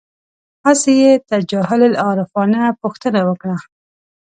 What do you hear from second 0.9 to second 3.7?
یې تجاهل العارفانه پوښتنه وکړه.